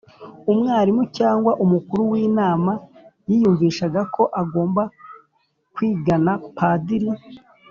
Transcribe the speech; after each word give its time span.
umwalimu 0.51 1.03
cyangwa 1.17 1.51
umukuru 1.63 2.01
w'inama 2.11 2.71
yiyumvishaga 3.27 4.01
ko 4.13 4.23
agomba 4.41 4.83
kwigana 5.73 6.31
padiri 6.57 7.09